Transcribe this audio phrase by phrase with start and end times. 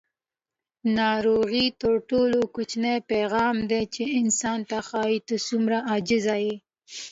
[0.97, 6.55] ناروغي تر ټولو کوچنی پیغام دی چې انسان ته ښایي: ته څومره عاجزه یې.